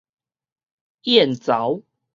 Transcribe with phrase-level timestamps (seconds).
[1.03, 1.83] 燕巢